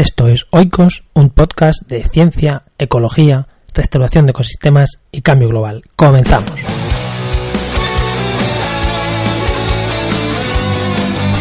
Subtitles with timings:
[0.00, 5.82] Esto es Oikos, un podcast de ciencia, ecología, restauración de ecosistemas y cambio global.
[5.94, 6.58] Comenzamos.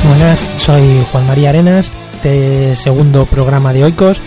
[0.05, 4.19] Buenas, soy Juan María Arenas, de segundo programa de Oikos.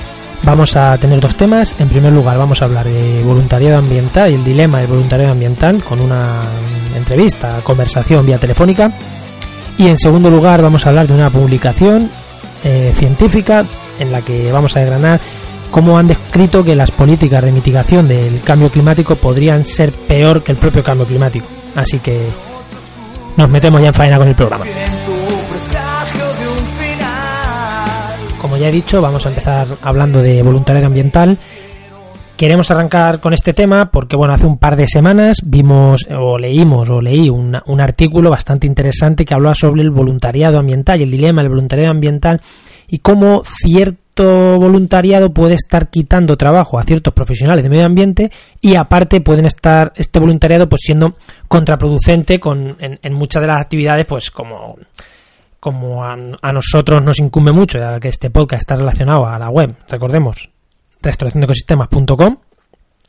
[0.45, 1.79] Vamos a tener dos temas.
[1.79, 5.85] En primer lugar, vamos a hablar de voluntariado ambiental y el dilema del voluntariado ambiental
[5.85, 6.41] con una
[6.97, 8.91] entrevista, conversación vía telefónica.
[9.77, 12.09] Y en segundo lugar, vamos a hablar de una publicación
[12.65, 13.65] eh, científica
[13.99, 15.21] en la que vamos a desgranar
[15.71, 20.53] cómo han descrito que las políticas de mitigación del cambio climático podrían ser peor que
[20.53, 21.47] el propio cambio climático.
[21.75, 22.29] Así que
[23.37, 24.67] nos metemos ya en faena con el programa.
[28.41, 31.39] Como ya he dicho, vamos a empezar hablando de voluntariado ambiental.
[32.43, 36.91] Queremos arrancar con este tema porque, bueno, hace un par de semanas vimos o leímos
[36.91, 41.41] o leí un, artículo bastante interesante que hablaba sobre el voluntariado ambiental y el dilema
[41.41, 42.41] del voluntariado ambiental
[42.89, 48.75] y cómo cierto voluntariado puede estar quitando trabajo a ciertos profesionales de medio ambiente y
[48.75, 51.15] aparte pueden estar este voluntariado pues siendo
[51.47, 54.79] contraproducente con, en, muchas de las actividades pues como
[55.61, 56.17] como a,
[56.53, 60.52] nosotros nos incumbe mucho, ya que este podcast está relacionado a la web, recordemos,
[61.03, 62.37] restauraciondeecosistemas.com,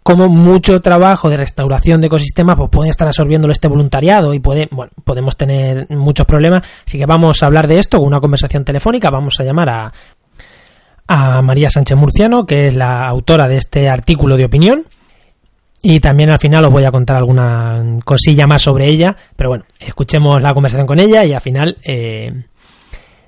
[0.04, 4.68] como mucho trabajo de restauración de ecosistemas pues pueden estar absorbiéndolo este voluntariado y puede,
[4.70, 6.64] bueno, podemos tener muchos problemas.
[6.86, 9.10] Así que vamos a hablar de esto con una conversación telefónica.
[9.10, 9.94] Vamos a llamar a,
[11.08, 14.86] a María Sánchez Murciano, que es la autora de este artículo de opinión.
[15.82, 19.16] Y también al final os voy a contar alguna cosilla más sobre ella.
[19.38, 22.46] Pero bueno, escuchemos la conversación con ella y al final eh,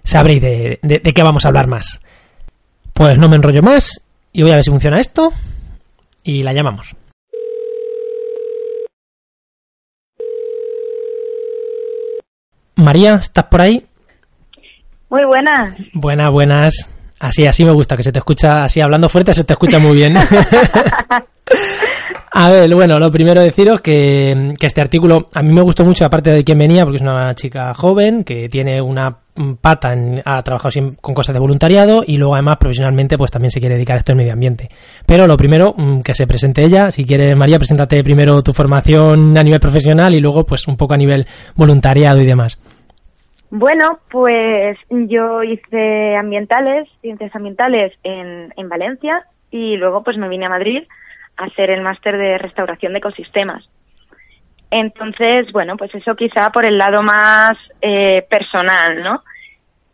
[0.04, 0.80] sabréis de
[1.16, 2.02] qué vamos a hablar más.
[2.94, 4.05] Pues no me enrollo más
[4.36, 5.32] y voy a ver si funciona esto
[6.22, 6.94] y la llamamos.
[12.76, 13.86] María, ¿estás por ahí?
[15.10, 15.78] Muy buenas.
[15.94, 16.90] Buenas, buenas.
[17.18, 19.96] Así, así me gusta, que se te escucha, así hablando fuerte se te escucha muy
[19.96, 20.16] bien.
[22.38, 26.32] a ver, bueno, lo primero deciros que, este artículo a mí me gustó mucho, aparte
[26.32, 29.20] de quién venía, porque es una chica joven que tiene una
[29.62, 33.62] pata, en, ha trabajado con cosas de voluntariado y luego además profesionalmente pues también se
[33.62, 34.68] quiere dedicar a esto del medio ambiente.
[35.06, 36.92] Pero lo primero, mm, que se presente ella.
[36.92, 40.94] Si quieres, María, preséntate primero tu formación a nivel profesional y luego pues un poco
[40.94, 41.26] a nivel
[41.56, 42.60] voluntariado y demás.
[43.50, 50.48] Bueno, pues yo hice ambientales, ciencias ambientales en, en Valencia y luego pues me vine
[50.48, 50.84] a Madrid
[51.38, 53.68] hacer el máster de restauración de ecosistemas.
[54.72, 59.24] Entonces, bueno, pues eso quizá por el lado más eh, personal, ¿no?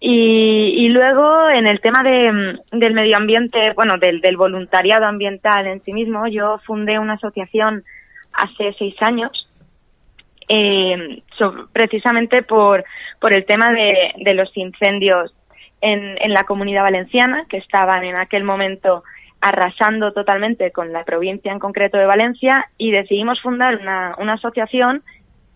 [0.03, 5.84] Y, luego en el tema de, del medio ambiente, bueno, del, del voluntariado ambiental en
[5.84, 7.84] sí mismo, yo fundé una asociación
[8.34, 9.31] hace seis años
[10.50, 11.22] eh,
[11.72, 12.84] precisamente por,
[13.19, 15.34] por el tema de, de los incendios
[15.81, 19.03] en, en, la comunidad valenciana, que estaban en aquel momento
[19.41, 25.03] arrasando totalmente con la provincia en concreto de Valencia, y decidimos fundar una, una asociación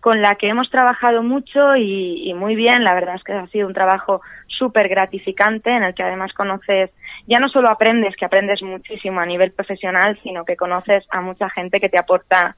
[0.00, 2.84] con la que hemos trabajado mucho y, y, muy bien.
[2.84, 6.90] La verdad es que ha sido un trabajo súper gratificante en el que además conoces,
[7.26, 11.50] ya no solo aprendes, que aprendes muchísimo a nivel profesional, sino que conoces a mucha
[11.50, 12.54] gente que te aporta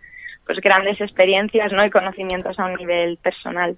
[0.47, 1.85] pues grandes experiencias ¿no?
[1.85, 3.77] y conocimientos a un nivel personal.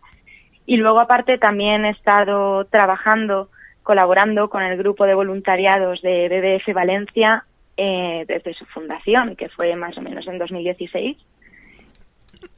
[0.66, 3.50] Y luego aparte también he estado trabajando,
[3.82, 7.44] colaborando con el grupo de voluntariados de BBF Valencia
[7.76, 11.16] eh, desde su fundación, que fue más o menos en 2016.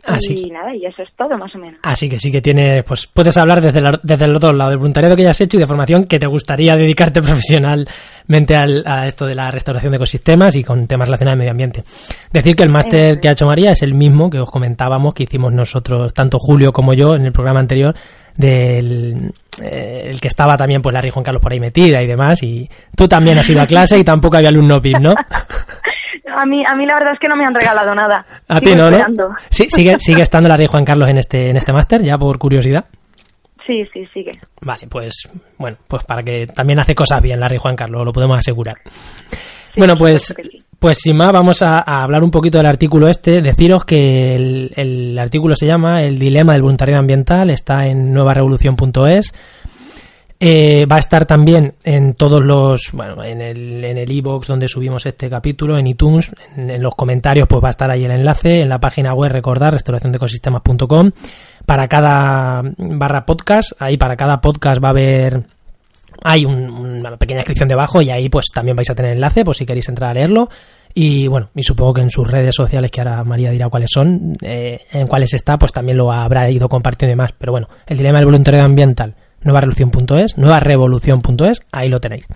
[0.05, 0.35] Así.
[0.47, 1.79] Y nada, y eso es todo más o menos.
[1.83, 4.79] Así que sí que tiene, pues puedes hablar desde, la, desde el otro lado del
[4.79, 9.07] voluntariado que ya has hecho y de formación que te gustaría dedicarte profesionalmente al, a
[9.07, 11.85] esto de la restauración de ecosistemas y con temas relacionados al medio ambiente.
[12.33, 15.23] Decir que el máster que ha hecho María es el mismo que os comentábamos que
[15.23, 17.95] hicimos nosotros, tanto Julio como yo, en el programa anterior,
[18.37, 19.33] del
[19.63, 22.69] eh, el que estaba también pues Larry Juan Carlos por ahí metida y demás y
[22.97, 25.15] tú también has ido a clase y tampoco había alumno PIB, ¿no?
[26.37, 28.25] A mí, a mí la verdad es que no me han regalado nada.
[28.49, 28.99] A ti no, ¿no?
[29.51, 32.85] Sí, sigue, sigue estando la Juan Carlos en este, en este máster, ya por curiosidad.
[33.67, 34.33] Sí, sí, sigue.
[34.61, 38.39] Vale, pues bueno, pues para que también hace cosas bien Larry Juan Carlos, lo podemos
[38.39, 38.77] asegurar.
[38.85, 40.63] Sí, bueno, pues, sí.
[40.79, 43.41] pues sin más, vamos a, a, hablar un poquito del artículo este.
[43.41, 49.33] Deciros que el, el artículo se llama El dilema del voluntariado ambiental, está en nuevarevolución.es.
[50.45, 54.67] Eh, va a estar también en todos los, bueno, en el en el iBox donde
[54.67, 58.63] subimos este capítulo, en iTunes, en, los comentarios, pues va a estar ahí el enlace,
[58.63, 61.13] en la página web recordar restauraciondecosistemas.com.
[61.65, 65.45] Para cada barra podcast, ahí para cada podcast va a haber
[66.25, 69.59] hay un, una pequeña descripción debajo y ahí pues también vais a tener enlace, pues
[69.59, 70.49] si queréis entrar a leerlo.
[70.93, 74.37] Y bueno, y supongo que en sus redes sociales, que ahora María dirá cuáles son,
[74.43, 77.31] eh, en cuáles está, pues también lo habrá ido compartiendo y demás.
[77.39, 82.27] Pero bueno, el dilema del voluntariado ambiental nuevarevolución.es, nuevarevolución.es, ahí lo tenéis.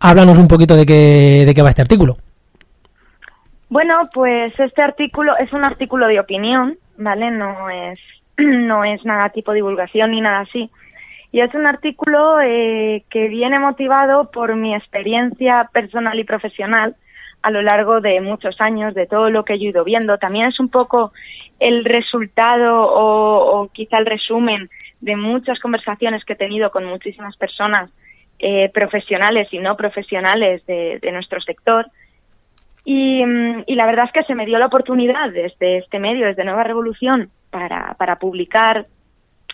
[0.00, 2.16] Háblanos un poquito de qué, de qué va este artículo.
[3.68, 7.30] Bueno, pues este artículo es un artículo de opinión, ¿vale?
[7.30, 7.98] No es,
[8.38, 10.70] no es nada tipo divulgación ni nada así.
[11.30, 16.96] Y es un artículo eh, que viene motivado por mi experiencia personal y profesional
[17.42, 20.16] a lo largo de muchos años, de todo lo que he ido viendo.
[20.16, 21.12] También es un poco
[21.60, 24.68] el resultado o, o quizá el resumen
[25.00, 27.90] de muchas conversaciones que he tenido con muchísimas personas
[28.38, 31.86] eh, profesionales y no profesionales de, nuestro sector.
[32.84, 36.26] Y, mm, y, la verdad es que se me dio la oportunidad desde este medio,
[36.26, 38.86] desde Nueva Revolución, para, para publicar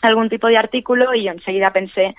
[0.02, 2.14] algún tipo de artículo y yo enseguida pensé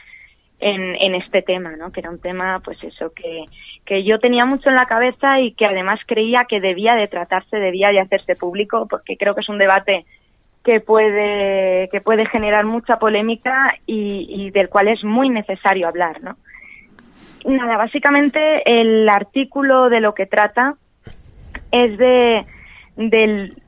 [0.59, 1.91] en, en este tema, ¿no?
[1.91, 3.45] Que era un tema, pues eso, que,
[3.85, 7.57] que yo tenía mucho en la cabeza y que además creía que debía de tratarse,
[7.57, 10.05] debía de hacerse público, porque creo que es un debate
[10.65, 16.37] que puede, que puede generar mucha polémica y, del cual es muy necesario hablar, ¿no?
[17.45, 20.73] Nada, básicamente el artículo de lo que trata
[21.71, 22.45] es de
[22.95, 23.61] del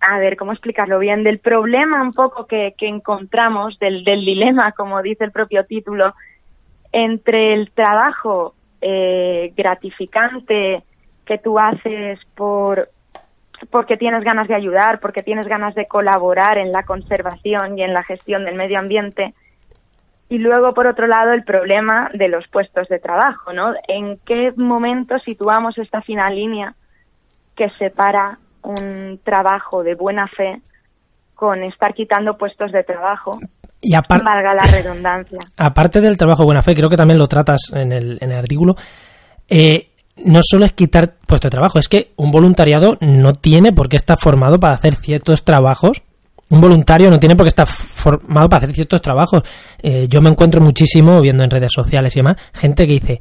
[0.00, 4.72] a ver cómo explicarlo bien del problema un poco que, que encontramos del, del dilema
[4.72, 6.14] como dice el propio título
[6.92, 10.84] entre el trabajo eh, gratificante
[11.24, 12.90] que tú haces por
[13.70, 17.94] porque tienes ganas de ayudar, porque tienes ganas de colaborar en la conservación y en
[17.94, 19.34] la gestión del medio ambiente.
[20.28, 23.74] Y luego, por otro lado, el problema de los puestos de trabajo, ¿no?
[23.88, 26.74] ¿En qué momento situamos esta fina línea
[27.56, 30.60] que separa un trabajo de buena fe
[31.34, 33.38] con estar quitando puestos de trabajo?
[33.80, 35.40] Y aparte, valga la redundancia.
[35.58, 38.38] Aparte del trabajo de buena fe, creo que también lo tratas en el, en el
[38.38, 38.74] artículo,
[39.48, 43.88] eh, no solo es quitar puesto de trabajo, es que un voluntariado no tiene por
[43.88, 46.02] qué estar formado para hacer ciertos trabajos.
[46.50, 49.42] Un voluntario no tiene por qué estar formado para hacer ciertos trabajos.
[49.82, 53.20] Eh, yo me encuentro muchísimo viendo en redes sociales y demás gente que dice,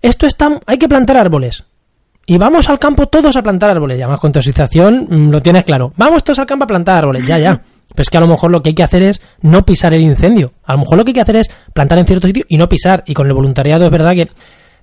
[0.00, 1.64] esto está, hay que plantar árboles.
[2.26, 3.98] Y vamos al campo todos a plantar árboles.
[3.98, 5.92] Y además con tu asociación mm, lo tienes claro.
[5.96, 7.26] Vamos todos al campo a plantar árboles.
[7.26, 7.60] Ya, ya.
[7.88, 10.00] Pero es que a lo mejor lo que hay que hacer es no pisar el
[10.00, 10.52] incendio.
[10.64, 12.68] A lo mejor lo que hay que hacer es plantar en cierto sitio y no
[12.68, 13.04] pisar.
[13.06, 14.30] Y con el voluntariado es verdad que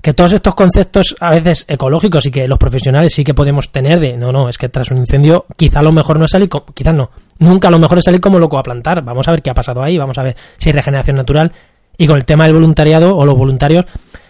[0.02, 4.00] que todos estos conceptos a veces ecológicos y que los profesionales sí que podemos tener
[4.00, 6.94] de no, no, es que tras un incendio quizá lo mejor no es salir, quizás
[6.94, 9.54] no, nunca lo mejor es salir como loco a plantar, vamos a ver qué ha
[9.54, 11.52] pasado ahí, vamos a ver si hay regeneración natural
[11.98, 13.86] y con el tema del voluntariado o los voluntarios,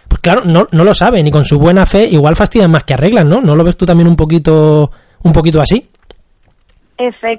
[0.08, 2.94] pues claro, no, no lo saben y con su buena fe igual fastidian más que
[2.94, 3.40] arreglan, ¿no?
[3.40, 4.90] ¿No lo ves tú también un poquito,
[5.22, 5.88] un poquito así?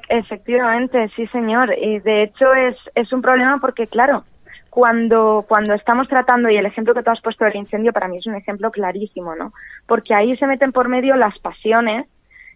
[0.09, 4.25] efectivamente, sí señor, y de hecho es, es un problema porque claro,
[4.73, 8.17] cuando, cuando estamos tratando, y el ejemplo que tú has puesto del incendio para mí
[8.17, 9.53] es un ejemplo clarísimo, ¿no?
[9.85, 12.07] Porque ahí se meten por medio las pasiones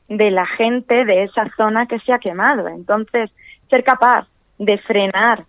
[0.10, 2.70] de la gente de esa zona que se ha quemado.
[2.70, 3.30] Entonces,
[3.70, 4.26] ser capaz
[4.58, 5.46] de frenar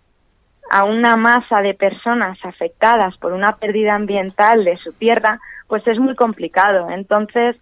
[0.69, 5.97] a una masa de personas afectadas por una pérdida ambiental de su tierra, pues es
[5.97, 6.91] muy complicado.
[6.91, 7.55] Entonces,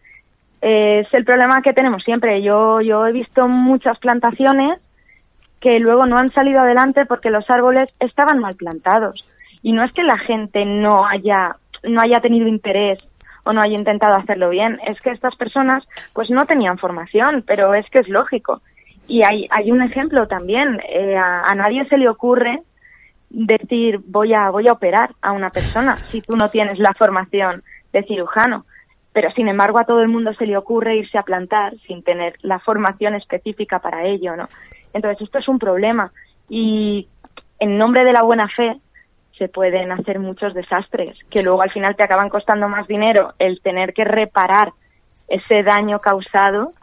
[0.62, 2.42] eh, es el problema que tenemos siempre.
[2.42, 4.82] Yo, yo he visto muchas plantaciones
[5.60, 9.26] que luego no han salido adelante porque los árboles estaban mal plantados.
[9.64, 13.00] Y no es que la gente no haya, no haya tenido interés
[13.44, 15.84] o no haya intentado hacerlo bien, es que estas personas
[16.14, 18.62] pues no tenían formación, pero es que es lógico.
[19.08, 22.62] Y hay, hay un ejemplo también, eh, a, a, nadie se le ocurre
[23.30, 27.64] decir voy a, voy a operar a una persona si tú no tienes la formación
[27.94, 28.66] de cirujano.
[29.14, 32.36] Pero sin embargo a todo el mundo se le ocurre irse a plantar sin tener
[32.42, 34.48] la formación específica para ello, ¿no?
[34.94, 36.12] Entonces, esto es un problema
[36.50, 37.08] y
[37.60, 38.80] en nombre de la buena fe
[39.38, 43.62] se pueden hacer muchos desastres que luego al final te acaban costando más dinero el
[43.62, 44.74] tener que reparar
[45.28, 46.74] ese daño causado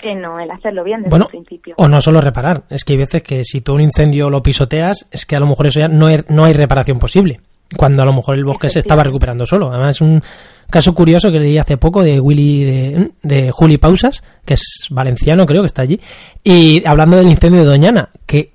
[0.00, 1.74] que no el hacerlo bien desde bueno, el principio.
[1.76, 5.08] O no solo reparar, es que hay veces que si tú un incendio lo pisoteas,
[5.10, 7.40] es que a lo mejor eso ya no, no hay reparación posible,
[7.76, 9.70] cuando a lo mejor el bosque se estaba recuperando solo.
[9.70, 10.22] Además es un
[10.70, 15.46] caso curioso que leí hace poco de Willy de, de Juli Pausas, que es valenciano
[15.46, 16.00] creo que está allí,
[16.42, 18.52] y hablando del incendio de Doñana, que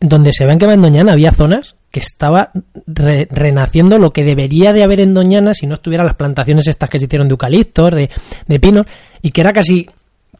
[0.00, 2.50] donde se ven que va en Doñana había zonas que estaba
[2.86, 6.90] re, renaciendo lo que debería de haber en Doñana si no estuvieran las plantaciones estas
[6.90, 8.10] que se hicieron de eucaliptos, de,
[8.46, 8.86] de pinos,
[9.20, 9.88] y que era casi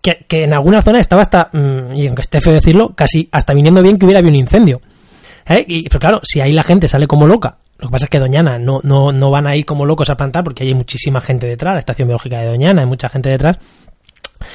[0.00, 3.54] que, que, en alguna zona estaba hasta, mmm, y aunque esté feo decirlo, casi hasta
[3.54, 4.80] viniendo bien que hubiera habido un incendio.
[5.46, 5.64] ¿Eh?
[5.66, 8.20] Y, pero claro, si ahí la gente sale como loca, lo que pasa es que
[8.20, 11.74] Doñana no, no, no van ahí como locos a plantar porque hay muchísima gente detrás,
[11.74, 13.58] la estación biológica de Doñana, hay mucha gente detrás,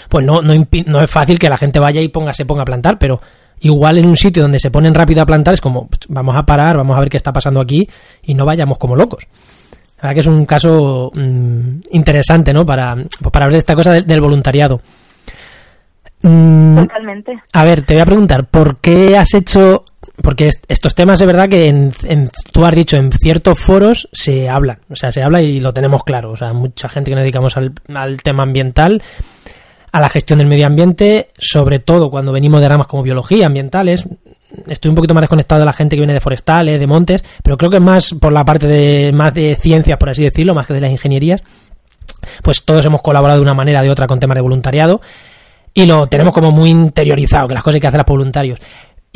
[0.07, 0.53] pues no, no,
[0.85, 3.19] no es fácil que la gente vaya y ponga, se ponga a plantar, pero
[3.59, 6.43] igual en un sitio donde se ponen rápido a plantar es como, pues, vamos a
[6.43, 7.85] parar, vamos a ver qué está pasando aquí
[8.23, 9.27] y no vayamos como locos.
[9.97, 12.65] La verdad que es un caso mmm, interesante, ¿no?
[12.65, 14.79] Para, pues para hablar de esta cosa del, del voluntariado.
[16.21, 17.33] Mm, Totalmente.
[17.51, 19.83] A ver, te voy a preguntar, ¿por qué has hecho
[20.21, 21.91] porque estos temas es verdad que en,
[22.51, 26.03] tú has dicho en ciertos foros se hablan, o sea, se habla y lo tenemos
[26.03, 29.01] claro, o sea, mucha gente que nos dedicamos al, al tema ambiental,
[29.91, 34.05] a la gestión del medio ambiente, sobre todo cuando venimos de ramas como biología, ambientales,
[34.67, 37.57] estoy un poquito más desconectado de la gente que viene de forestales, de montes, pero
[37.57, 40.67] creo que es más por la parte de más de ciencias, por así decirlo, más
[40.67, 41.43] que de las ingenierías.
[42.41, 45.01] Pues todos hemos colaborado de una manera o de otra con temas de voluntariado
[45.73, 48.59] y lo tenemos como muy interiorizado, que las cosas hay que hacer por voluntarios.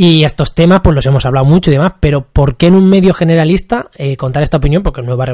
[0.04, 2.90] Y estos temas, pues los hemos hablado mucho y demás, pero ¿por qué en un
[2.90, 4.82] medio generalista eh, contar esta opinión?
[4.82, 5.26] Porque Nueva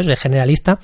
[0.00, 0.80] es generalista.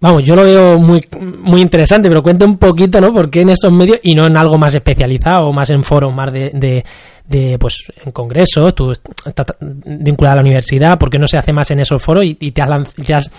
[0.00, 3.12] Vamos, yo lo veo muy, muy interesante, pero cuenta un poquito, ¿no?
[3.12, 6.32] ¿Por qué en esos medios y no en algo más especializado más en foros, más
[6.32, 6.82] de,
[7.24, 8.74] de, pues, en congresos?
[8.74, 12.24] Tú estás vinculada a la universidad, ¿por qué no se hace más en esos foros
[12.24, 13.30] y, te has,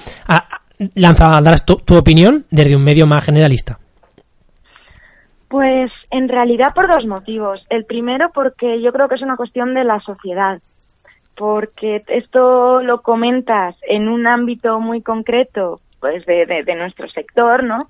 [0.96, 3.78] lanzado a dar tu opinión desde un medio más generalista?
[5.50, 7.66] Pues en realidad por dos motivos.
[7.70, 10.60] El primero porque yo creo que es una cuestión de la sociedad,
[11.38, 17.90] porque esto lo comentas en un ámbito muy concreto, pues de, de, nuestro sector, ¿no?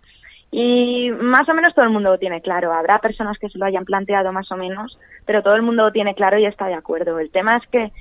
[0.51, 2.73] Y más o menos todo el mundo lo tiene claro.
[2.73, 5.91] Habrá personas que se lo hayan planteado más o menos, pero todo el mundo lo
[5.91, 7.19] tiene claro y está de acuerdo.
[7.19, 7.91] El tema es que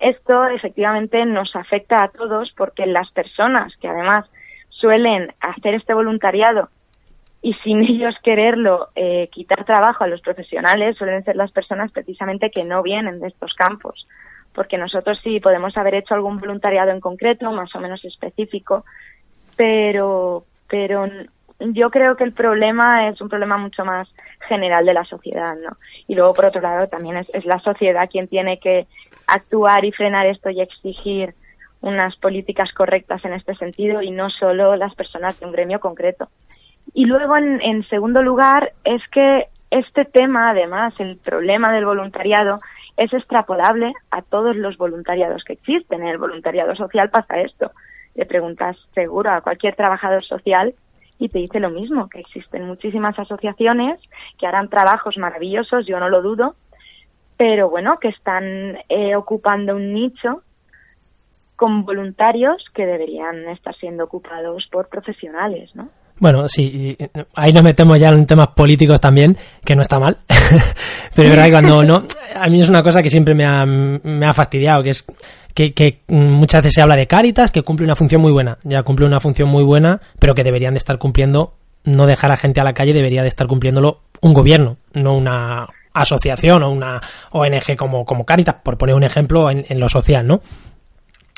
[0.00, 4.26] esto efectivamente nos afecta a todos porque las personas que además
[4.70, 6.68] suelen hacer este voluntariado
[7.44, 12.50] y sin ellos quererlo eh, quitar trabajo a los profesionales suelen ser las personas precisamente
[12.50, 14.08] que no vienen de estos campos
[14.54, 18.86] porque nosotros sí podemos haber hecho algún voluntariado en concreto más o menos específico
[19.56, 21.06] pero pero
[21.60, 24.08] yo creo que el problema es un problema mucho más
[24.48, 25.76] general de la sociedad no
[26.08, 28.86] y luego por otro lado también es, es la sociedad quien tiene que
[29.26, 31.34] actuar y frenar esto y exigir
[31.82, 36.30] unas políticas correctas en este sentido y no solo las personas de un gremio concreto.
[36.94, 42.60] Y luego, en, segundo lugar, es que este tema, además, el problema del voluntariado,
[42.96, 46.02] es extrapolable a todos los voluntariados que existen.
[46.02, 47.72] En el voluntariado social pasa esto.
[48.14, 50.72] Le preguntas seguro a cualquier trabajador social
[51.18, 54.00] y te dice lo mismo, que existen muchísimas asociaciones
[54.38, 56.54] que harán trabajos maravillosos, yo no lo dudo,
[57.36, 60.42] pero bueno, que están eh, ocupando un nicho
[61.56, 65.88] con voluntarios que deberían estar siendo ocupados por profesionales, ¿no?
[66.18, 66.96] Bueno, sí,
[67.34, 70.18] ahí nos metemos ya en temas políticos también, que no está mal.
[71.14, 73.66] Pero es verdad que cuando no, a mí es una cosa que siempre me ha,
[73.66, 75.04] me ha fastidiado, que es
[75.54, 78.82] que, que, muchas veces se habla de Cáritas, que cumple una función muy buena, ya
[78.82, 81.54] cumple una función muy buena, pero que deberían de estar cumpliendo,
[81.84, 85.68] no dejar a gente a la calle, debería de estar cumpliéndolo un gobierno, no una
[85.92, 90.26] asociación o una ONG como, como Cáritas, por poner un ejemplo en, en lo social,
[90.26, 90.40] ¿no?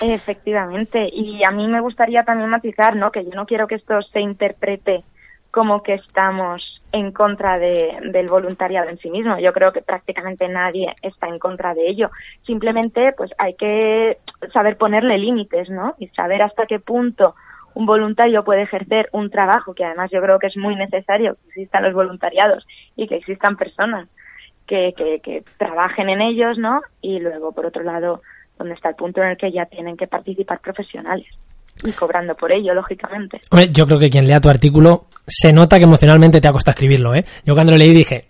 [0.01, 3.11] Efectivamente, y a mí me gustaría también matizar, ¿no?
[3.11, 5.05] Que yo no quiero que esto se interprete
[5.51, 9.39] como que estamos en contra de, del voluntariado en sí mismo.
[9.39, 12.11] Yo creo que prácticamente nadie está en contra de ello.
[12.45, 14.19] Simplemente, pues hay que
[14.53, 15.95] saber ponerle límites, ¿no?
[15.99, 17.35] Y saber hasta qué punto
[17.75, 21.49] un voluntario puede ejercer un trabajo que además yo creo que es muy necesario que
[21.49, 24.09] existan los voluntariados y que existan personas
[24.67, 26.81] que, que, que trabajen en ellos, ¿no?
[27.01, 28.23] Y luego, por otro lado,
[28.59, 31.27] donde está el punto en el que ya tienen que participar profesionales
[31.85, 33.41] y cobrando por ello, lógicamente.
[33.51, 36.73] Hombre, yo creo que quien lea tu artículo se nota que emocionalmente te ha costado
[36.75, 37.25] escribirlo, ¿eh?
[37.45, 38.25] Yo cuando lo leí dije,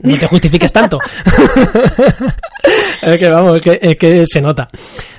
[0.00, 0.98] no te justifiques tanto.
[3.02, 4.68] es que vamos, es que, se nota.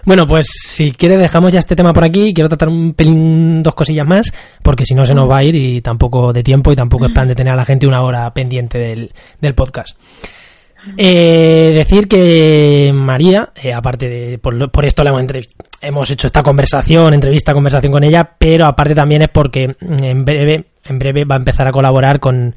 [0.03, 2.33] Bueno, pues si quieres dejamos ya este tema por aquí.
[2.33, 5.55] Quiero tratar un pelín, dos cosillas más, porque si no se nos va a ir
[5.55, 8.31] y tampoco de tiempo y tampoco es plan de tener a la gente una hora
[8.33, 9.11] pendiente del,
[9.41, 9.97] del podcast.
[10.97, 15.23] Eh, decir que María, eh, aparte de por, esto hemos,
[15.81, 20.65] hemos hecho esta conversación, entrevista, conversación con ella, pero aparte también es porque en breve,
[20.85, 22.55] en breve va a empezar a colaborar con,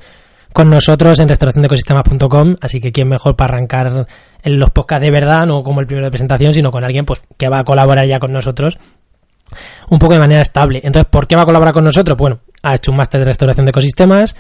[0.53, 4.07] con nosotros en restauraciondecosistemas.com, así que quién mejor para arrancar
[4.43, 7.23] en los podcasts de verdad, no como el primero de presentación, sino con alguien pues
[7.37, 8.79] que va a colaborar ya con nosotros
[9.89, 10.81] un poco de manera estable.
[10.83, 12.17] Entonces, ¿por qué va a colaborar con nosotros?
[12.19, 14.37] Bueno, ha hecho un máster de restauración de ecosistemas,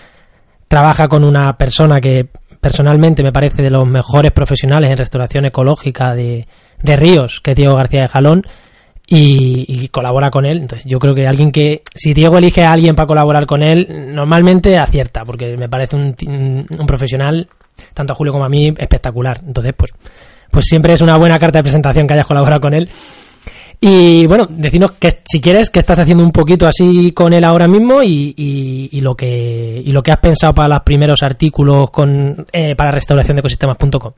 [0.68, 2.28] trabaja con una persona que
[2.60, 6.46] personalmente me parece de los mejores profesionales en restauración ecológica de,
[6.82, 8.42] ríos, que es Diego García de Jalón,
[9.10, 10.58] y, colabora con él.
[10.58, 14.12] Entonces, yo creo que alguien que, si Diego elige a alguien para colaborar con él,
[14.14, 17.48] normalmente acierta, porque me parece un, un profesional,
[17.94, 19.40] tanto a Julio como a mí, espectacular.
[19.46, 19.92] Entonces, pues,
[20.50, 22.90] pues siempre es una buena carta de presentación que hayas colaborado con él.
[23.80, 27.68] Y bueno, decinos que si quieres que estás haciendo un poquito así con él ahora
[27.68, 32.44] mismo y, y, lo que y lo que has pensado para los primeros artículos con
[32.52, 34.12] eh, para restauración de ecosistemas.com.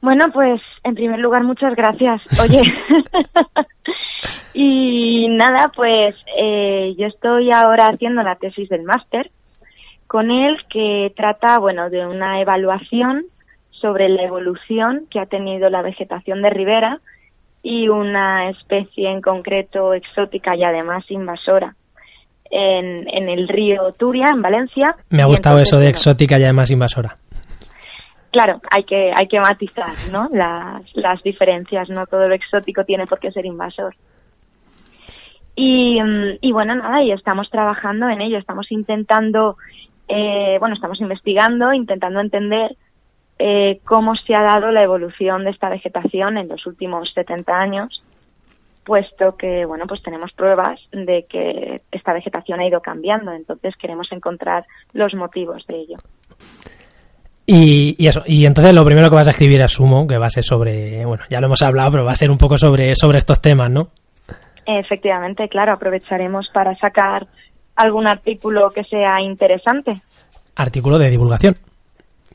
[0.00, 2.20] Bueno, pues en primer lugar muchas gracias.
[2.40, 2.62] Oye,
[4.54, 9.30] y nada, pues eh, yo estoy ahora haciendo la tesis del máster
[10.08, 13.24] con él que trata, bueno, de una evaluación
[13.70, 17.00] sobre la evolución que ha tenido la vegetación de ribera
[17.68, 21.74] y una especie en concreto exótica y además invasora
[22.48, 24.94] en, en el río Turia, en Valencia.
[25.10, 27.16] Me ha gustado eso de exótica y además invasora.
[28.30, 30.28] Claro, hay que, hay que matizar ¿no?
[30.30, 33.96] las, las diferencias, no todo lo exótico tiene por qué ser invasor.
[35.56, 39.56] Y, mm, y bueno, nada, y estamos trabajando en ello, estamos intentando,
[40.06, 42.76] eh, bueno, estamos investigando, intentando entender
[43.38, 48.02] eh, cómo se ha dado la evolución de esta vegetación en los últimos 70 años,
[48.84, 54.06] puesto que, bueno, pues tenemos pruebas de que esta vegetación ha ido cambiando, entonces queremos
[54.12, 55.96] encontrar los motivos de ello.
[57.44, 60.30] Y, y, eso, y entonces lo primero que vas a escribir asumo que va a
[60.30, 63.18] ser sobre, bueno, ya lo hemos hablado, pero va a ser un poco sobre, sobre
[63.18, 63.88] estos temas, ¿no?
[64.66, 67.26] Efectivamente, claro, aprovecharemos para sacar
[67.76, 70.00] algún artículo que sea interesante.
[70.56, 71.54] Artículo de divulgación.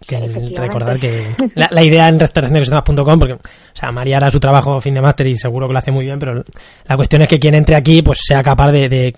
[0.08, 0.17] Que
[0.58, 3.39] recordar que la, idea en restauraciondecosistemas.com, porque o
[3.74, 6.17] sea, María hará su trabajo fin de máster y seguro que lo hace muy bien,
[6.17, 6.43] pero
[6.86, 9.13] la cuestión es que quien entre aquí pues sea capaz de, de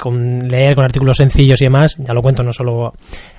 [0.49, 2.93] leer con artículos sencillos y demás, ya lo cuento no solo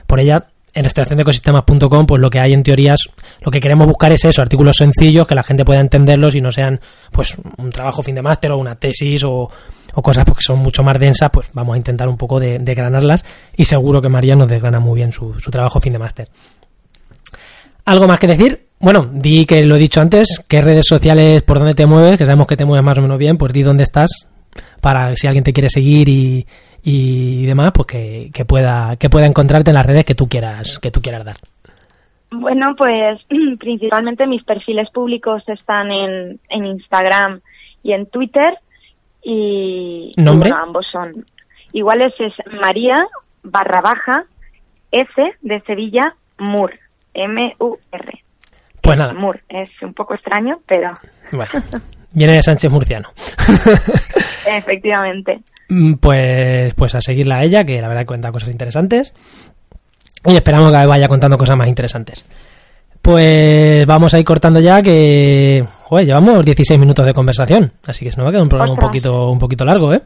[0.07, 2.99] por ella, en ecosistemas.com pues lo que hay en teorías,
[3.41, 6.51] lo que queremos buscar es eso, artículos sencillos que la gente pueda entenderlos y no
[6.51, 6.81] sean
[7.13, 9.51] pues un trabajo fin de máster o una tesis o,
[10.03, 13.25] cosas porque son mucho más densas, pues vamos a intentar un poco de, granarlas
[13.57, 16.29] y seguro que María nos desgrana muy bien su, su trabajo fin de máster.
[17.85, 18.67] ¿Algo más que decir?
[18.81, 22.25] Bueno, di que lo he dicho antes, qué redes sociales, por dónde te mueves, que
[22.25, 24.29] sabemos que te mueves más o menos bien, pues di dónde estás,
[24.81, 26.47] para si alguien te quiere seguir y,
[26.83, 30.91] y demás, pues que, pueda que pueda encontrarte en las redes que tú quieras que
[30.91, 31.37] tú quieras dar.
[32.31, 33.21] Bueno, pues
[33.59, 37.41] principalmente mis perfiles públicos están en, en Instagram
[37.83, 38.59] y en Twitter
[39.23, 40.51] y, ¿Nombre?
[40.55, 41.25] ambos son
[41.73, 42.97] iguales es María
[43.43, 44.25] barra baja
[44.91, 46.73] S de Sevilla Mur
[47.15, 48.25] M U R.
[48.83, 49.15] Pues nada.
[49.15, 50.93] Mur es un poco extraño, pero
[51.33, 51.51] bueno,
[52.13, 53.09] viene de Sánchez Murciano.
[54.47, 55.41] Efectivamente.
[55.69, 59.15] Mm, pues, pues a seguirla a ella, que la verdad cuenta cosas interesantes.
[60.27, 62.25] Y esperamos que vaya contando cosas más interesantes.
[63.01, 68.11] Pues vamos a ir cortando ya que joder, llevamos 16 minutos de conversación, así que
[68.11, 70.01] se nos va a quedar un programa un poquito un poquito largo, ¿eh?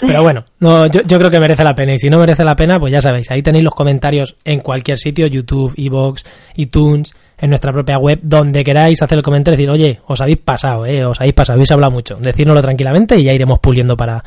[0.00, 2.78] Pero bueno, no, yo, creo que merece la pena y si no merece la pena,
[2.78, 6.24] pues ya sabéis, ahí tenéis los comentarios en cualquier sitio, YouTube, Evox,
[6.56, 10.38] iTunes, en nuestra propia web, donde queráis hacer el comentario y decir, oye, os habéis
[10.38, 11.04] pasado, ¿eh?
[11.04, 12.16] Os habéis pasado, habéis hablado mucho.
[12.16, 14.22] Decírnoslo tranquilamente y ya iremos puliendo para,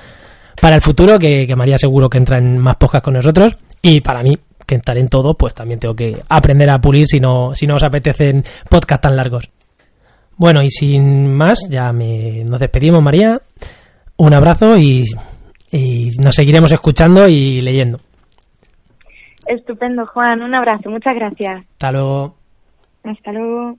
[0.62, 3.56] para el futuro, que, María seguro que entra en más podcasts con nosotros.
[3.82, 7.20] Y para mí, que estaré en todo, pues también tengo que aprender a pulir si
[7.20, 9.50] no, si no os apetecen podcasts tan largos.
[10.36, 13.42] Bueno, y sin más, ya me, nos despedimos, María.
[14.18, 15.06] Un abrazo y,
[15.72, 18.00] y nos seguiremos escuchando y leyendo.
[19.48, 20.42] Estupendo, Juan.
[20.42, 20.90] Un abrazo.
[20.90, 21.64] Muchas gracias.
[21.74, 22.36] Hasta luego.
[23.04, 23.78] Hasta luego.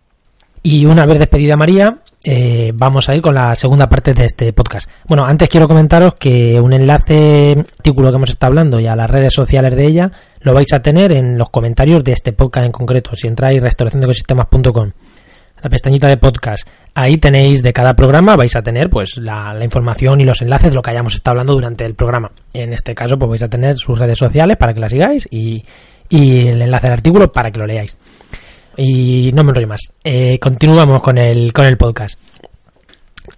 [0.62, 4.52] Y una vez despedida María, eh, vamos a ir con la segunda parte de este
[4.52, 4.90] podcast.
[5.06, 9.08] Bueno, antes quiero comentaros que un enlace, artículo que hemos estado hablando y a las
[9.08, 12.72] redes sociales de ella, lo vais a tener en los comentarios de este podcast en
[12.72, 13.14] concreto.
[13.14, 14.90] Si entráis restauraciondeecosistemas.com,
[15.62, 20.20] la pestañita de podcast, ahí tenéis de cada programa, vais a tener pues la, información
[20.20, 22.30] y los enlaces de lo que hayamos estado hablando durante el programa.
[22.52, 25.62] En este caso, pues vais a tener sus redes sociales para que las sigáis y,
[26.08, 27.96] y el enlace al artículo para que lo leáis
[28.78, 29.92] y no me enrollo más.
[30.04, 32.18] Eh, continuamos con el, con el podcast.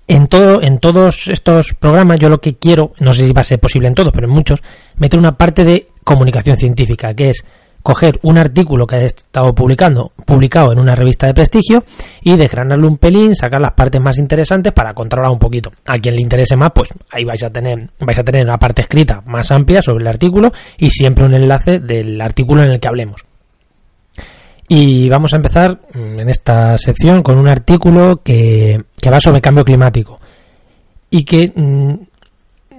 [0.06, 3.44] En, todo, en todos estos programas yo lo que quiero, no sé si va a
[3.44, 4.60] ser posible en todos, pero en muchos,
[4.96, 7.44] meter una parte de comunicación científica, que es
[7.82, 11.84] coger un artículo que ha estado publicando, publicado en una revista de prestigio
[12.22, 15.70] y desgranarlo un pelín, sacar las partes más interesantes para controlar un poquito.
[15.86, 18.82] A quien le interese más, pues ahí vais a tener, vais a tener una parte
[18.82, 22.88] escrita más amplia sobre el artículo y siempre un enlace del artículo en el que
[22.88, 23.24] hablemos.
[24.68, 29.64] Y vamos a empezar mm, en esta sección con un artículo que, va sobre cambio
[29.64, 30.16] climático
[31.10, 31.94] y que mm,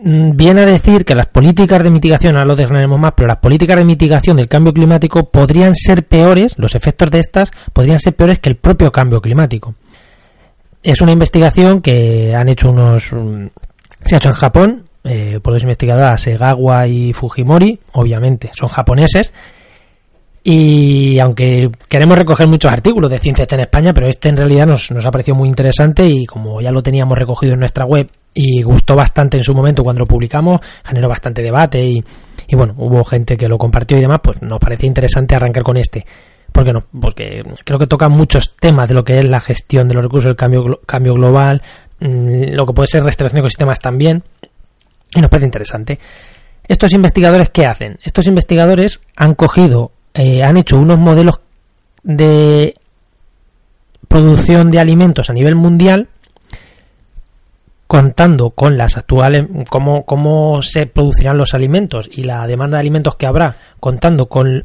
[0.04, 3.78] viene a decir que las políticas de mitigación, ahora lo desgranaremos más, pero las políticas
[3.78, 8.40] de mitigación del cambio climático podrían ser peores, los efectos de estas podrían ser peores
[8.40, 9.76] que el propio cambio climático.
[10.82, 13.14] Es una investigación que han hecho unos...
[14.06, 19.32] se ha hecho en Japón eh, por dos investigadoras, Segawa y Fujimori, obviamente son japoneses,
[20.44, 24.90] y aunque queremos recoger muchos artículos de ciencia en España, pero este en realidad nos,
[24.90, 28.62] nos ha parecido muy interesante y como ya lo teníamos recogido en nuestra web y
[28.62, 32.04] gustó bastante en su momento cuando lo publicamos, generó bastante debate y,
[32.48, 35.78] y bueno, hubo gente que lo compartió y demás, pues nos parecía interesante arrancar con
[35.78, 36.06] este.
[36.52, 36.86] ¿Por qué no?
[37.00, 40.30] Porque creo que toca muchos temas de lo que es la gestión de los recursos,
[40.30, 41.62] el cambio, cambio global,
[42.00, 44.24] mm, lo que puede ser restauración de ecosistemas también,
[45.16, 46.00] y nos parece interesante.
[46.68, 48.00] Estos investigadores, ¿qué hacen?
[48.04, 51.40] Estos investigadores han cogido eh, han hecho unos modelos
[52.04, 52.76] de
[54.08, 56.10] producción de alimentos a nivel mundial,
[57.92, 63.18] contando con las actuales, cómo, cómo se producirán los alimentos y la demanda de alimentos
[63.18, 64.64] que habrá, contando con,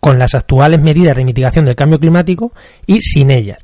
[0.00, 2.54] con las actuales medidas de mitigación del cambio climático
[2.86, 3.62] y sin ellas.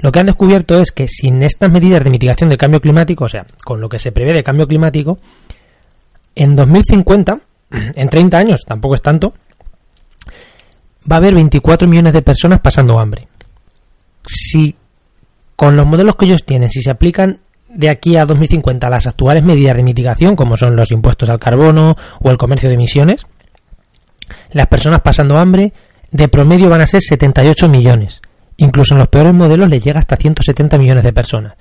[0.00, 3.28] Lo que han descubierto es que sin estas medidas de mitigación del cambio climático, o
[3.28, 5.20] sea, con lo que se prevé de cambio climático,
[6.34, 9.34] en 2050, en 30 años, tampoco es tanto,
[11.08, 13.28] va a haber 24 millones de personas pasando hambre.
[14.26, 14.74] Si
[15.54, 17.38] con los modelos que ellos tienen, si se aplican
[17.76, 21.96] de aquí a 2050 las actuales medidas de mitigación, como son los impuestos al carbono
[22.20, 23.26] o el comercio de emisiones,
[24.52, 25.72] las personas pasando hambre
[26.10, 28.20] de promedio van a ser 78 millones.
[28.56, 31.54] Incluso en los peores modelos les llega hasta 170 millones de personas.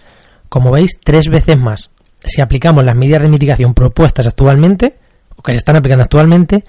[0.48, 1.92] Como veis, tres veces más.
[2.24, 4.96] Si aplicamos las medidas de mitigación propuestas actualmente,
[5.36, 6.64] o que se están aplicando actualmente,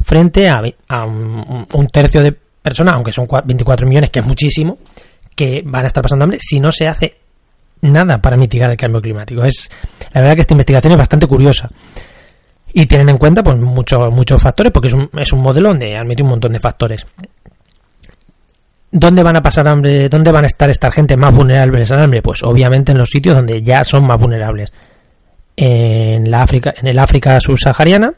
[0.00, 0.60] frente a,
[1.04, 4.78] un, tercio de personas, aunque son 24 millones, que es muchísimo,
[5.36, 7.23] que van a estar pasando hambre si no se hace
[7.90, 9.44] nada para mitigar el cambio climático.
[9.44, 9.70] Es
[10.12, 11.70] la verdad que esta investigación es bastante curiosa
[12.72, 16.02] y tienen en cuenta pues muchos muchos factores porque es un, es un modelo donde
[16.04, 17.06] metido un montón de factores.
[18.90, 20.08] ¿Dónde van a pasar hambre?
[20.08, 22.22] ¿Dónde van a estar esta gente más vulnerables al hambre?
[22.22, 24.72] Pues obviamente en los sitios donde ya son más vulnerables.
[25.56, 28.12] En la África, en el África subsahariana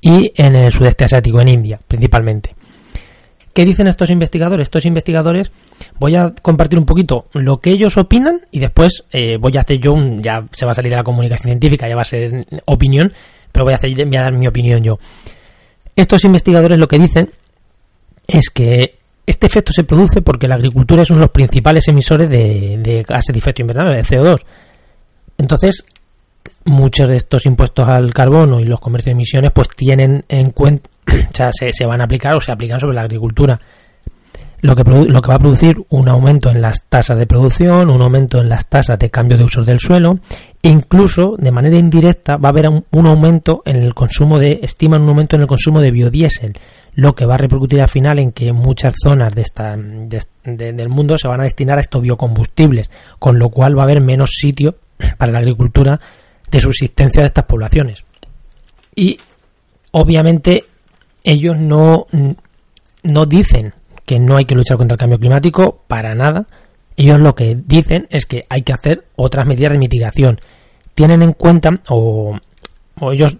[0.00, 2.54] y en el sudeste asiático, en India, principalmente.
[3.54, 4.66] ¿Qué dicen estos investigadores?
[4.66, 5.52] Estos investigadores,
[6.00, 9.78] voy a compartir un poquito lo que ellos opinan y después eh, voy a hacer
[9.78, 12.46] yo un, ya se va a salir de la comunicación científica, ya va a ser
[12.64, 13.12] opinión,
[13.52, 14.98] pero voy a, hacer, voy a dar mi opinión yo.
[15.94, 17.30] Estos investigadores lo que dicen
[18.26, 22.28] es que este efecto se produce porque la agricultura es uno de los principales emisores
[22.28, 24.40] de, gases de efecto invernadero, de CO2.
[25.38, 25.84] Entonces,
[26.64, 30.90] muchos de estos impuestos al carbono y los comercios de emisiones pues tienen en cuenta,
[31.06, 33.60] o sea, se, van a aplicar o se aplican sobre la agricultura.
[34.60, 38.00] Lo que, lo que va a producir un aumento en las tasas de producción, un
[38.00, 40.20] aumento en las tasas de cambio de usos del suelo,
[40.62, 45.02] e incluso de manera indirecta va a haber un, aumento en el consumo de, estiman
[45.02, 46.54] un aumento en el consumo de biodiesel,
[46.94, 51.18] lo que va a repercutir al final en que muchas zonas de esta, del mundo
[51.18, 54.76] se van a destinar a estos biocombustibles, con lo cual va a haber menos sitio
[55.18, 56.00] para la agricultura
[56.54, 58.04] de subsistencia de estas poblaciones.
[58.94, 59.18] Y
[59.90, 60.64] obviamente
[61.24, 62.06] ellos no,
[63.02, 63.74] no dicen
[64.06, 66.46] que no hay que luchar contra el cambio climático para nada.
[66.96, 70.38] Ellos lo que dicen es que hay que hacer otras medidas de mitigación.
[70.94, 72.38] Tienen en cuenta, o,
[73.00, 73.36] o ellos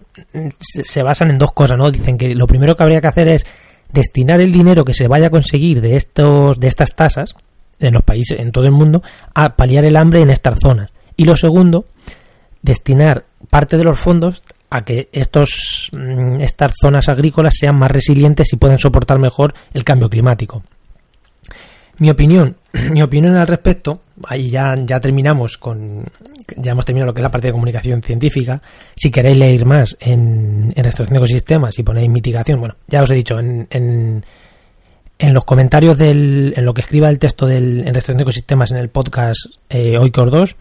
[0.58, 1.92] se basan en dos cosas, ¿no?
[1.92, 3.46] Dicen que lo primero que habría que hacer es
[3.92, 7.36] destinar el dinero que se vaya a conseguir de estos, de estas tasas
[7.78, 10.90] en los países, en todo el mundo, a paliar el hambre en estas zonas.
[11.16, 11.84] Y lo segundo,
[12.64, 18.52] destinar parte de los fondos a que estos, mm, estas zonas agrícolas sean más resilientes
[18.52, 20.62] y puedan soportar mejor el cambio climático.
[21.98, 22.56] Mi opinión,
[22.90, 26.04] mi opinión al respecto, ahí ya, ya terminamos con,
[26.56, 28.62] ya hemos terminado lo que es la parte de comunicación científica.
[28.96, 33.10] Si queréis leer más en, en restauración de ecosistemas y ponéis mitigación, bueno, ya os
[33.10, 34.24] he dicho, en, en,
[35.18, 38.70] en los comentarios del, en lo que escriba el texto del, en restauración de ecosistemas
[38.70, 40.56] en el podcast eh, Oikor 2,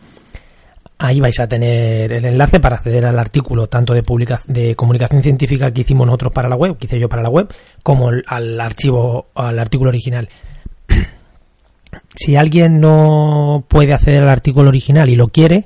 [0.97, 5.21] ahí vais a tener el enlace para acceder al artículo tanto de, publica de comunicación
[5.21, 8.61] científica que hicimos nosotros para la web, que hice yo para la web, como al
[8.61, 10.29] archivo, al artículo original.
[12.15, 15.65] si alguien no puede acceder al artículo original y lo quiere,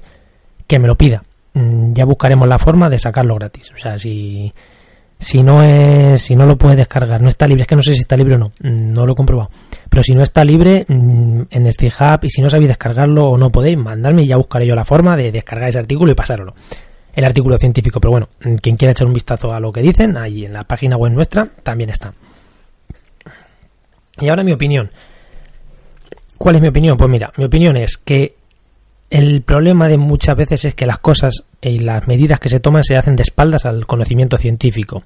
[0.68, 1.24] que me lo pida.
[1.54, 3.72] Mm, ya buscaremos la forma de sacarlo gratis.
[3.74, 4.54] O sea, si,
[5.20, 7.94] si no es, si no lo puede descargar, no está libre, es que no sé
[7.94, 9.50] si está libre o no, mm, no lo he comprobado.
[9.90, 10.86] Pero si no está libre
[11.38, 14.38] mm, en este hub y si no sabéis descargarlo o no podéis, mandarme y ya
[14.38, 16.54] buscaré yo la forma de descargar ese artículo y pasároslo.
[17.14, 18.30] El artículo científico, pero bueno,
[18.62, 21.48] quien quiera echar un vistazo a lo que dicen, ahí en la página web nuestra
[21.64, 22.14] también está.
[24.20, 24.92] Y ahora mi opinión.
[26.38, 26.98] ¿Cuál es mi opinión?
[26.98, 28.36] Pues mira, mi opinión es que
[29.10, 32.84] el problema de muchas veces es que las cosas y las medidas que se toman
[32.84, 35.02] se hacen de espaldas al conocimiento científico.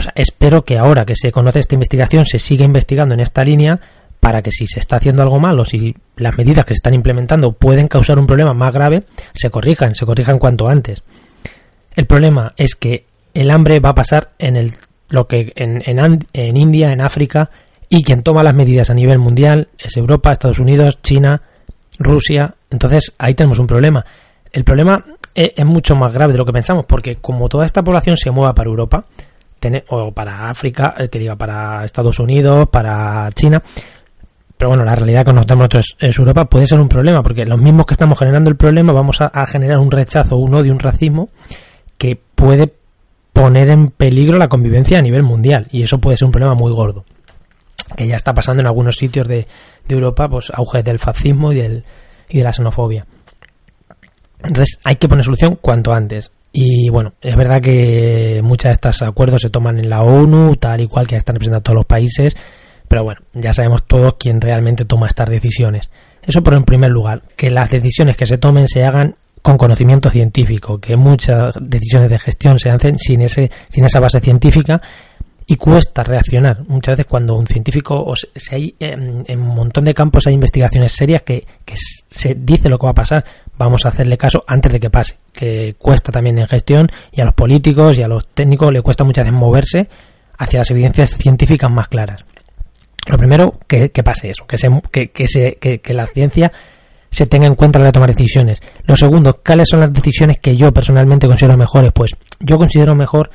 [0.00, 3.44] O sea, espero que ahora que se conoce esta investigación se siga investigando en esta
[3.44, 3.78] línea
[4.18, 6.94] para que si se está haciendo algo mal o si las medidas que se están
[6.94, 11.02] implementando pueden causar un problema más grave, se corrijan, se corrijan cuanto antes.
[11.94, 14.72] El problema es que el hambre va a pasar en el
[15.10, 17.50] lo que en, en, en India, en África,
[17.90, 21.42] y quien toma las medidas a nivel mundial es Europa, Estados Unidos, China,
[21.98, 22.54] Rusia.
[22.70, 24.02] Entonces ahí tenemos un problema.
[24.50, 28.16] El problema es, mucho más grave de lo que pensamos, porque como toda esta población
[28.16, 29.04] se mueva para Europa,
[29.88, 33.62] o para África, eh, que diga para Estados Unidos, para China,
[34.56, 37.58] pero bueno, la realidad que nos nosotros es Europa puede ser un problema, porque los
[37.60, 40.78] mismos que estamos generando el problema vamos a, a generar un rechazo, un odio, un
[40.78, 41.30] racismo
[41.96, 42.72] que puede
[43.32, 46.72] poner en peligro la convivencia a nivel mundial, y eso puede ser un problema muy
[46.72, 47.04] gordo.
[47.96, 49.46] que ya está pasando en algunos sitios de,
[49.88, 51.84] de Europa, pues auge del fascismo y, del,
[52.28, 53.04] y de la xenofobia.
[54.42, 56.30] Entonces hay que poner solución cuanto antes.
[56.52, 60.80] Y bueno, es verdad que muchos de estos acuerdos se toman en la ONU, tal
[60.80, 62.36] y cual, que están representando todos los países,
[62.88, 65.90] pero bueno, ya sabemos todos quién realmente toma estas decisiones.
[66.22, 70.10] Eso por en primer lugar, que las decisiones que se tomen se hagan con conocimiento
[70.10, 74.82] científico, que muchas decisiones de gestión se hacen sin, ese, sin esa base científica
[75.50, 76.60] y cuesta reaccionar.
[76.68, 80.92] Muchas veces cuando un científico, o se, hay, en, un montón de campos hay investigaciones
[80.92, 83.24] serias que, que, se dice lo que va a pasar,
[83.58, 87.24] vamos a hacerle caso antes de que pase, que cuesta también en gestión y a
[87.24, 89.88] los políticos y a los técnicos le cuesta muchas veces moverse
[90.38, 92.24] hacia las evidencias científicas más claras.
[93.08, 96.52] Lo primero, que, que pase eso, que, se, que, se, que la ciencia
[97.10, 98.62] se tenga en cuenta a la hora de tomar decisiones.
[98.84, 101.90] Lo segundo, ¿cuáles son las decisiones que yo personalmente considero mejores?
[101.92, 103.30] Pues yo considero mejor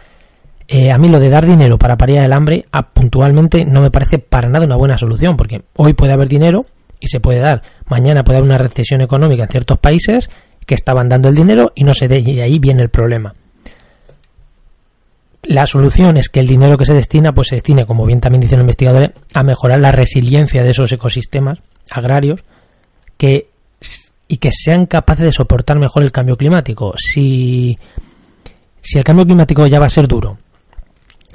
[0.67, 3.91] eh, a mí lo de dar dinero para paliar el hambre a, puntualmente no me
[3.91, 6.65] parece para nada una buena solución, porque hoy puede haber dinero
[6.99, 10.30] y se puede dar, mañana puede haber una recesión económica en ciertos países
[10.65, 13.34] que estaban dando el dinero y no se dé, y ahí viene el problema.
[15.43, 18.41] La solución es que el dinero que se destina, pues se destine, como bien también
[18.41, 21.60] dicen los investigadores, a mejorar la resiliencia de esos ecosistemas
[21.91, 22.43] agrarios
[23.17, 23.49] que,
[24.28, 26.95] y que sean capaces de soportar mejor el cambio climático.
[26.97, 27.78] Si,
[28.82, 30.39] si el cambio climático ya va a ser duro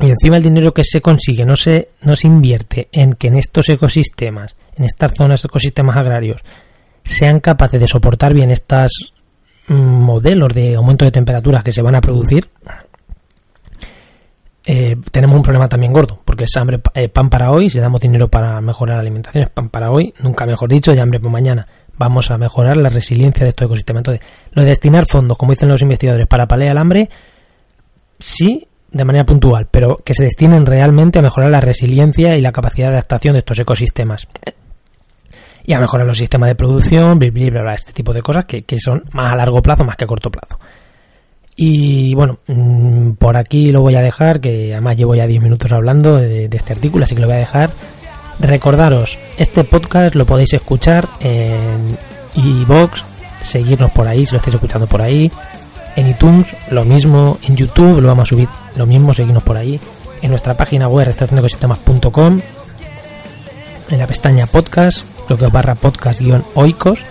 [0.01, 3.37] y encima el dinero que se consigue no se, no se invierte en que en
[3.37, 6.43] estos ecosistemas, en estas zonas, ecosistemas agrarios,
[7.05, 9.15] sean capaces de soportar bien estos
[9.69, 12.49] mm, modelos de aumento de temperaturas que se van a producir,
[14.65, 18.01] eh, tenemos un problema también gordo, porque es hambre, eh, pan para hoy, si damos
[18.01, 21.33] dinero para mejorar la alimentación, es pan para hoy, nunca mejor dicho, y hambre para
[21.33, 21.67] mañana.
[21.99, 24.01] Vamos a mejorar la resiliencia de estos ecosistemas.
[24.01, 27.11] Entonces, lo de destinar fondos, como dicen los investigadores, para paliar el hambre,
[28.19, 32.53] sí, de manera puntual, pero que se destinen realmente a mejorar la resiliencia y la
[32.53, 34.27] capacidad de adaptación de estos ecosistemas.
[35.65, 39.33] Y a mejorar los sistemas de producción, bla, este tipo de cosas que, son más
[39.33, 40.59] a largo plazo más que a corto plazo.
[41.55, 45.71] Y bueno, mm, por aquí lo voy a dejar, que además llevo ya 10 minutos
[45.73, 47.71] hablando de, de este artículo, así que lo voy a dejar.
[48.41, 51.99] Recordaros, este podcast lo podéis escuchar en
[52.35, 53.05] iVoox,
[53.43, 55.31] seguirnos por ahí si lo estáis escuchando por ahí,
[55.97, 59.81] en iTunes lo mismo, en YouTube lo vamos a subir lo mismo, seguimos por ahí,
[60.23, 62.41] en nuestra página web restauracionecosistemas.com,
[63.91, 67.05] en la pestaña podcast, lo que barra podcast guion oicos,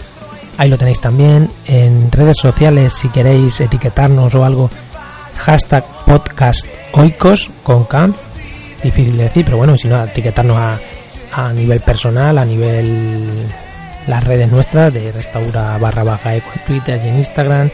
[0.58, 4.70] ahí lo tenéis también, en redes sociales si queréis etiquetarnos o algo,
[5.38, 8.10] hashtag podcast oicos con K,
[8.84, 10.80] difícil de decir, pero bueno, si no, etiquetarnos a,
[11.34, 13.48] a nivel personal, a nivel
[14.08, 17.70] las redes nuestras de restaura barra baja eco en Twitter y en Instagram,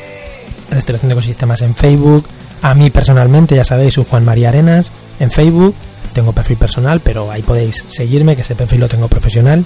[0.69, 2.27] Restauración de Ecosistemas en Facebook.
[2.61, 4.87] A mí personalmente, ya sabéis, soy Juan María Arenas
[5.19, 5.75] en Facebook.
[6.13, 9.65] Tengo perfil personal, pero ahí podéis seguirme, que ese perfil lo tengo profesional.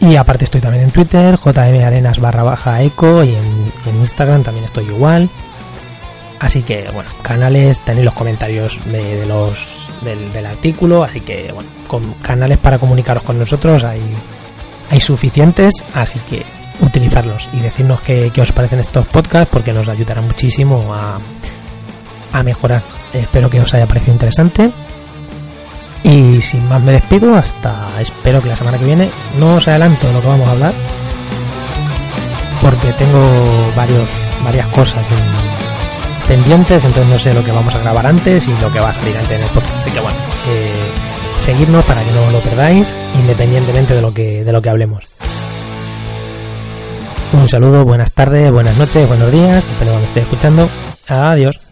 [0.00, 4.64] Y aparte estoy también en Twitter, JM Arenas barra baja eco y en, Instagram también
[4.64, 5.28] estoy igual.
[6.38, 11.68] Así que, bueno, canales, tenéis los comentarios de, los del, del, artículo, así que, bueno,
[11.88, 14.00] con canales para comunicaros con nosotros hay,
[14.88, 16.44] hay suficientes, así que
[16.80, 21.18] utilizarlos y decirnos qué, os parecen estos podcasts porque nos ayudará muchísimo a,
[22.32, 22.82] a mejorar.
[23.12, 24.70] Espero que os haya parecido interesante.
[26.04, 30.10] Y sin más me despido hasta espero que la semana que viene no os adelanto
[30.12, 30.72] lo que vamos a hablar
[32.60, 34.08] porque tengo varios
[34.44, 35.04] varias cosas
[36.26, 38.92] pendientes entonces no sé lo que vamos a grabar antes y lo que va a
[38.92, 40.70] salir antes en el podcast así que bueno eh,
[41.40, 42.88] seguidnos para que no lo perdáis
[43.18, 45.04] independientemente de lo que de lo que hablemos
[47.32, 50.68] un saludo, buenas tardes, buenas noches, buenos días, que me estéis escuchando.
[51.08, 51.67] Adiós.